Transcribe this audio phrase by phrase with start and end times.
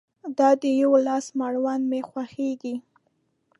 [0.37, 2.75] د دا يوه لاس مړوند مې خوږيږي